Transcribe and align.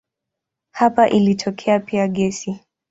Hapa 0.71 1.09
ilitokea 1.09 1.79
pia 1.79 2.07
gesi. 2.07 2.59